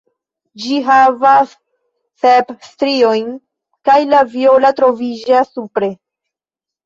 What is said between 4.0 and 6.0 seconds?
la viola troviĝas supre.